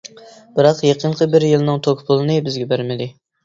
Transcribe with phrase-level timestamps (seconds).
[0.55, 3.13] بىراق يېقىنقى بىر يىلنىڭ توك پۇلىنى بىزگە بەرمىدى.